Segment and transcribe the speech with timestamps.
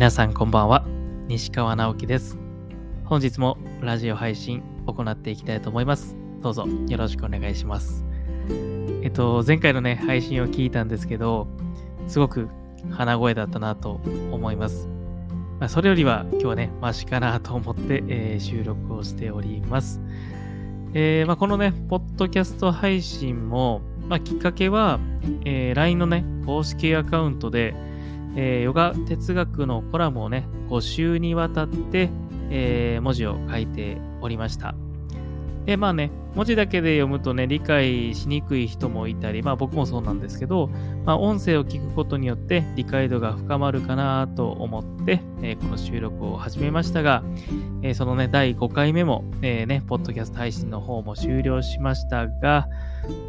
[0.00, 0.86] 皆さんこんばんは。
[1.28, 2.38] 西川直樹です。
[3.04, 6.16] 本日もラジオ配信行っていきたいと思います。
[6.40, 8.02] どうぞよろしくお願いします。
[9.02, 11.48] えっと前回のね配信を聞いたんですけど
[12.06, 12.48] すごく
[12.90, 14.00] 鼻声だったなと
[14.32, 14.88] 思います。
[15.58, 20.00] まあ、それよりは今日はね、マシかなと思って、えー、収録をしております。
[20.94, 24.98] えー、まあ、このね、ポッドキャスト配信も、まあ、きっかけは、
[25.44, 27.74] えー、LINE のね、公式アカウントで、
[28.36, 32.10] えー、ヨガ哲学のコラムをね、5週にわたって、
[32.50, 34.74] えー、文字を書いておりました。
[35.66, 40.68] で、まあね、文字だけで読むとね、理解しにくい人もいたり、まあ僕もそうなんですけど、
[41.04, 47.22] まあ音声を聞くことによって理解度が深まるかなと思って、えー、この収録を始めましたが、
[47.82, 52.68] えー、そのね、第5回目も、えー、ね、ポッドキャスト配信の方も終了しましたが、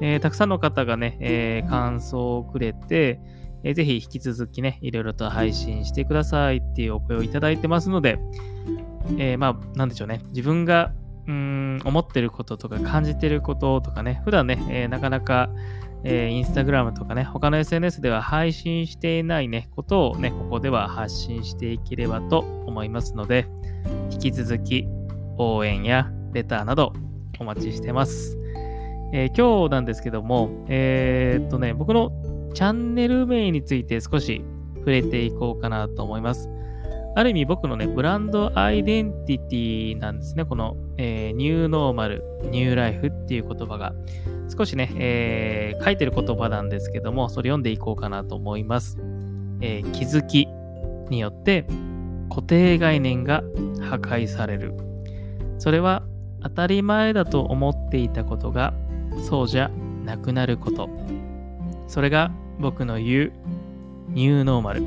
[0.00, 3.20] え、たくさんの方がね、え、感想をくれて、
[3.64, 8.18] えー、ぜひ引き続きね、いろいろと配信してくださいっていうお声をいただいてますので、
[9.18, 10.22] えー、まあ、なんでしょうね。
[10.28, 10.92] 自分が、
[11.26, 15.50] うん、思ってることとか感じてることとかね、普段ね、えー、なかなか、
[16.04, 23.46] えー、インスタグラムとかね、他の SNS では配信していないね、ことをね、ここでは発信していければと思いますので、
[24.10, 24.88] 引き続き
[25.36, 26.92] 応援やレターなど
[27.38, 28.38] お待ちしてます。
[29.12, 32.12] えー、今日なんですけども、えー、っとね、僕の
[32.54, 34.42] チャンネル名について少し
[34.76, 36.48] 触れていこうかなと思います。
[37.16, 40.44] ある意味僕のね、ブランドアイデンティティなんですね。
[40.44, 43.92] この、えー、ニューノーマル、ニューライフっていう言葉が。
[44.48, 48.98] 少しね、えー、書いてる言葉なんですけども、それ読んでいこうかなと思います。
[49.60, 50.48] えー、気づき
[51.08, 51.66] によって
[52.28, 53.42] 固定概念が
[53.80, 54.74] 破壊される。
[55.58, 56.02] それは
[56.42, 58.72] 当たり前だと思っていたことが
[59.28, 59.70] そうじゃ
[60.04, 60.88] なくなること。
[61.90, 63.32] それが僕の言う
[64.10, 64.84] ニューノーマル。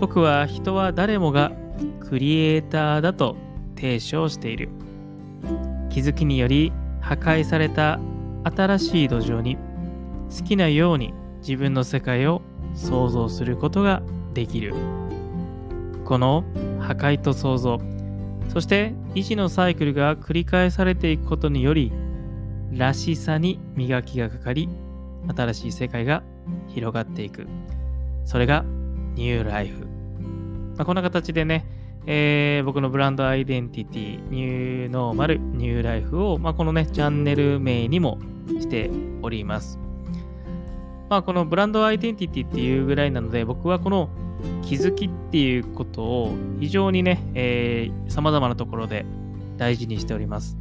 [0.00, 1.52] 僕は人は誰もが
[2.00, 3.36] クリエイターだと
[3.76, 4.68] 提唱している。
[5.90, 8.00] 気づきにより破壊された
[8.42, 9.58] 新しい土壌に
[10.36, 12.42] 好きなように自分の世界を
[12.74, 14.02] 想像することが
[14.34, 14.74] できる。
[16.04, 16.42] この
[16.80, 17.80] 破壊と創造、
[18.48, 21.92] そして維持のサイクルが繰り返されていくことにより、
[22.72, 24.68] らしさに磨きがかかり、
[25.28, 26.22] 新しい世界が
[26.68, 27.46] 広がっていく。
[28.24, 28.64] それが
[29.14, 29.86] ニューライフ。
[30.76, 31.64] まあ、こんな形でね、
[32.06, 38.18] えー、僕のブランドアイデンティティ、ニューノーマル、ニューライフを、まあ、このね、チャンネル名にも
[38.60, 38.90] して
[39.22, 39.78] おります。
[41.08, 44.08] まあ、このブランドアイデンティティっていうぐらいなので、僕はこの
[44.62, 49.04] 気づきっていうことを非常にね、えー、様々なところで
[49.56, 50.56] 大事にしております。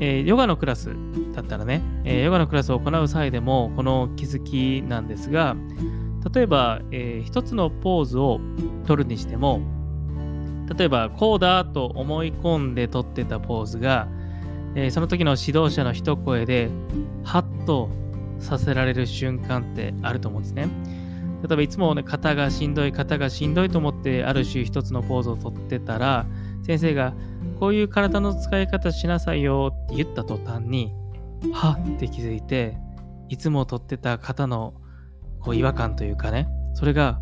[0.00, 0.90] えー、ヨガのクラス
[1.34, 5.54] だったらね、えー、ヨガのクラスを行う際でも、この気づきなんですが、
[6.34, 8.40] 例えば、えー、一つのポーズを
[8.86, 9.60] 取るにしても、
[10.76, 14.08] 例えば、こうだと思い込んで取ってたポーズが、
[14.74, 16.70] えー、その時の指導者の一声で、
[17.24, 17.90] ハッと
[18.38, 20.68] させられる瞬間ってあると思うんですね。
[21.42, 26.26] 例えば、いつもね、肩がしんどい、肩がしんどいと思って、ある種一つのポーズを取ってたら、
[26.62, 27.14] 先生が、
[27.60, 30.94] こういう体の使い方しなさいよって言った途端に、
[31.52, 32.78] はって気づいて、
[33.28, 34.74] いつも取ってた肩の
[35.40, 37.20] こう違和感というかね、それが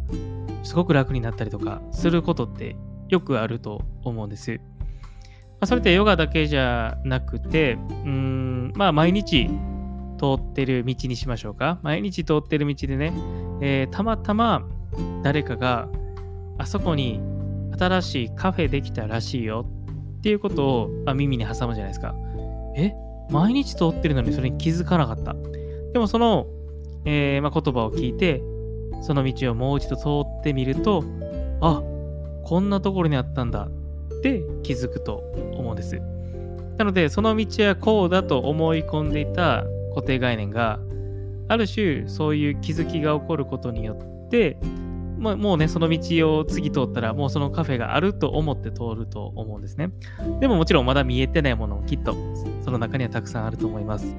[0.63, 2.77] すごく楽になったりとかすることって
[3.09, 4.53] よくあると思うんです。
[4.53, 4.61] ま
[5.63, 9.51] あ、それってヨガだけじゃなくて、うーん、まあ毎日
[10.19, 11.81] 通ってる道にしましょうか。
[11.83, 13.13] 毎日通ってる道でね、
[13.61, 14.63] えー、たまたま
[15.25, 15.89] 誰かが
[16.59, 17.21] あそこに
[17.77, 19.67] 新しいカフェできたらしいよ
[20.19, 22.15] っていうことを、まあ、耳に挟むじゃないですか。
[22.77, 22.93] え？
[23.31, 25.35] 毎日通ってるのにそれに気づかなかった。
[25.93, 26.47] でもその、
[27.05, 28.43] えー、まあ、言葉を聞いて、
[29.03, 31.05] その道をもう一度通ってみると、
[31.61, 31.83] あ、
[32.45, 35.23] こんなところにあったんだって気づくと
[35.55, 36.01] 思うんです。
[36.79, 39.65] なので、その道はこうだと思い込んでいた
[39.95, 40.81] 固定概念が、
[41.49, 44.59] ある種そういう気づきが起こることによって、
[45.19, 49.91] まあ、もうね、その道を次通ったら、もうそのカフェがあると思って通ると思うんですね。
[50.41, 52.15] でももちろんまだ見えてないものもきっと、
[52.65, 54.17] その中にはたくさんあると思います。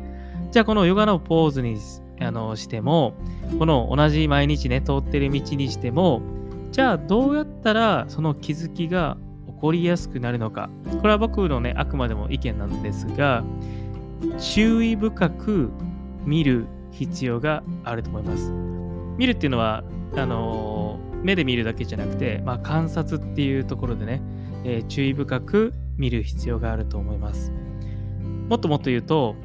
[0.51, 1.78] じゃあ、このヨガのポーズに
[2.19, 3.13] あのしても、
[3.57, 6.22] この同じ毎日ね、通ってる道にしても、
[6.72, 9.18] じゃあどうやったらその気づきが
[9.48, 10.69] 起こりやすくなるのか。
[11.02, 13.44] これは僕のね、あくまでも意見なんですが、
[14.40, 15.72] 注意深く
[16.25, 18.52] 見る必要があると思います。
[19.18, 19.84] 見るっていうのは、
[20.16, 20.79] あの、
[21.24, 24.21] 目で見るだけじゃなくて、まあ、観察っていうところでね、
[24.63, 27.51] えー、注意深く見る必要があると思います。
[28.50, 29.36] もっともっと言うと、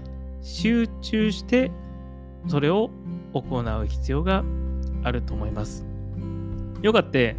[0.42, 1.70] 集中して
[2.48, 2.90] それを
[3.32, 4.44] 行う必要が
[5.02, 5.84] あると思います。
[6.82, 7.36] ヨガって、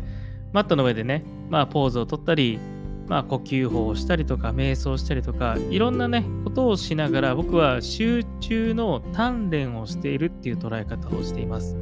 [0.54, 2.60] マットの上でね、まあ、ポーズをとったり、
[3.08, 11.78] まあ、呼吸法をしたりとか、瞑想したりとか、いろんなね、ことをしながら、僕は集中の鍛錬をしているっていう捉え方をしています。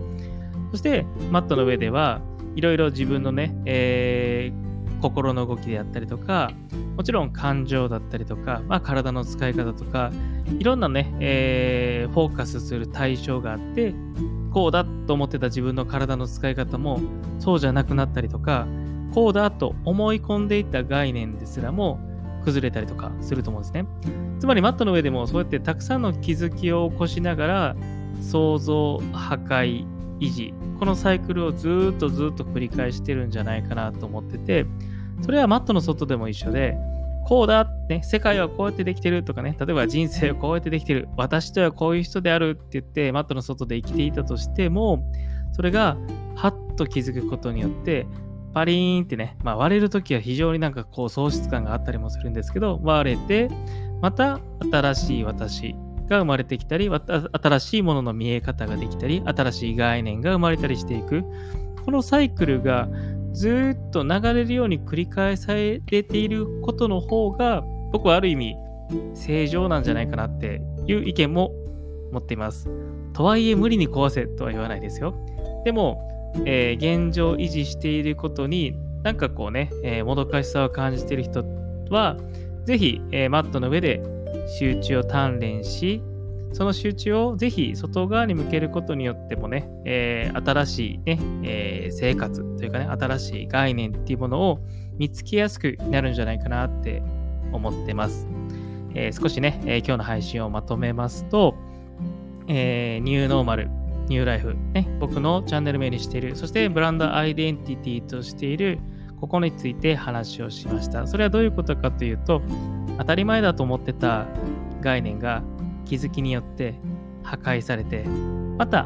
[0.71, 2.21] そして、マットの上では、
[2.55, 6.51] いろいろ自分のね、えー、心の動きであったりとか、
[6.95, 10.11] もちろん感情だったりとか、まあ、体の使い方とか、
[10.59, 13.93] いろんなね、えー、フォーカスする対象があって、
[14.51, 17.01] こうだと思ってた自分の体の使い方も
[17.39, 18.67] そうじゃなくなったりとか、
[19.13, 21.99] こうだと思い込んでいた概念ですらも
[22.43, 23.85] 崩れたりとかすると思うんですね。
[24.39, 27.75] つまりマットの上でもそうやってたくさんの気づきを起こしながら
[28.21, 29.85] 想像、破壊、
[30.23, 34.65] 維持、このサイクルをずっとずっと繰り返してるんじゃないかなと思ってて、
[35.21, 36.77] それはマットの外でも一緒で、
[37.25, 45.03] こうだ、ね、世界はこうやってできてるとかね、例えば人生はこうやってできてる、私とはこういう人であるって言って、マットの外で生きていたとしても、
[45.53, 45.97] それが
[46.35, 48.07] はっと気づくことによって、
[48.53, 53.49] パリーンってね、まあ、割れるときは非常になんかこう喪失感があったりもするんですけど、割れて、
[54.01, 54.39] また
[54.71, 55.75] 新しい私
[56.07, 61.23] が生まれてきたり、新しいものの見え方ができたり、新しい概念が生まれたりしていく。
[61.85, 62.87] このサイクルが
[63.33, 68.55] ずっと流れるように繰り返されていることの方が、僕はある意味
[69.13, 71.51] 正常なんじゃないかなっていう意見も
[72.11, 72.69] 持っています。
[73.13, 75.13] とはいえ無理に壊せとは言わないですよ。
[75.65, 76.09] でも、
[76.45, 81.43] えー、現状維持していることになんかこうね、えー、もどかしさを感じている人
[81.89, 82.17] は、
[82.65, 84.01] ぜひ、えー、マットの上で
[84.47, 86.01] 集中を鍛錬し、
[86.53, 94.59] その集中をぜひ外側に向けることによってもね、えー、新しいね、えー、生活というかね、新しい概念っていうものを
[94.97, 97.01] 見つけやすくなるんじゃないかなって
[97.51, 98.27] 思ってます。
[98.93, 101.55] えー、少しね、え今日の配信をまとめますと、
[102.47, 103.69] えニューノーマル、
[104.07, 108.79] ニューライフ、ね、僕のチャンネル名にしている、そしてブランドアイデンティティとしている、
[109.23, 111.07] ここについて話をしました。
[111.07, 112.41] それはどういうことかというと、
[112.97, 114.27] 当たり前だと思ってた
[114.81, 115.43] 概念が
[115.85, 116.75] 気づきによって
[117.23, 118.03] 破壊されて、
[118.57, 118.85] また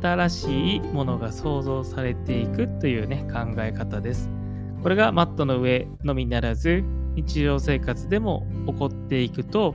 [0.00, 4.30] 新しいものが創造されていくというね、考え方です。
[4.80, 6.84] これがマットの上のみならず、
[7.16, 9.74] 日常生活でも起こっていくと、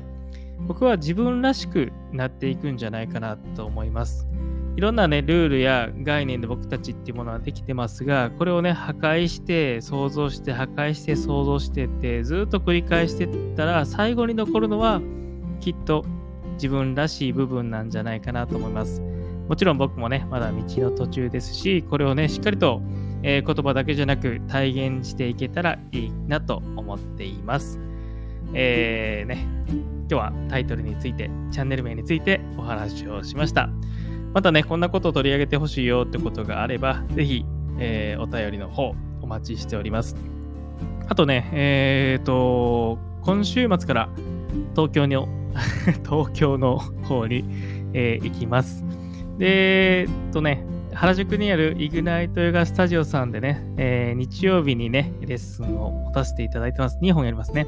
[0.65, 4.29] 僕は自分らしくなっていくんじゃないかなと思います。
[4.79, 15.01] いろんなね、ルールや概念で僕たちっていうものはできてますが、これをね、破壊して、想像して、破壊して、想像してって、ずっと繰り返してったら、最後に残るのは、
[15.59, 16.05] きっと
[16.53, 19.01] 自分らしい部分なんじゃないかなと思います。
[19.49, 22.81] もちろん僕もね、まだ道の途中ですし、これをね、しっかりと、
[23.21, 27.81] えー、言葉だけじゃなく体現していけたらいいなと思っています。
[28.53, 33.69] えー、ね、今日はタイトルについて、チャンネル名についてお話をしました。
[34.33, 37.45] またね、こんなことを取り上げてほしいよってことがあれば、ぜひ、
[37.79, 40.15] えー、お便りの方お待ちしております。
[41.07, 44.09] あとね、えっ、ー、と、今週末から
[44.75, 45.27] 東京の
[46.07, 47.43] 東京の方に、
[47.93, 48.85] えー、行きます。
[49.39, 56.99] で、えっとね、原宿にあるイグナイトヨガスタジオさんでね、えー、日曜日にね、レッスンを持たせていただいてます。
[57.01, 57.65] 2本やりますね。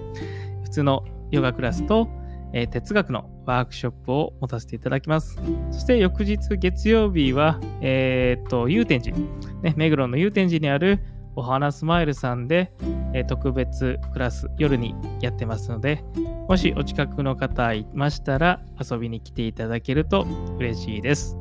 [0.63, 2.07] 普通のヨガクラスと、
[2.53, 5.39] えー、哲学のワークショップを持たせていただきます。
[5.71, 9.17] そして翌日月曜日は、えー、っと、祐天寺、
[9.61, 10.99] ね、目黒の祐天寺にある
[11.35, 12.71] お花スマイルさんで、
[13.13, 16.03] えー、特別クラス夜にやってますので、
[16.47, 20.25] もしお近くの方いましたら遊びに来ていただけると
[20.57, 21.37] 嬉しいです。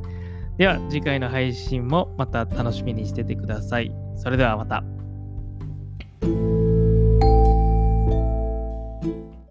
[0.57, 3.93] では次回の配信もまた楽しみにしててください。
[4.17, 4.85] それではまた。